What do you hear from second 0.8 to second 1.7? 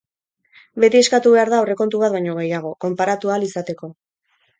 Beti eskatu behar da